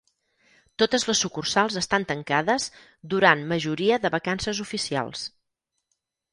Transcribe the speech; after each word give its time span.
Totes 0.83 1.03
les 1.09 1.21
sucursals 1.25 1.77
estan 1.81 2.07
tancades 2.13 2.67
durant 3.13 3.47
majoria 3.55 4.03
de 4.07 4.13
vacances 4.19 4.65
oficials. 4.67 5.31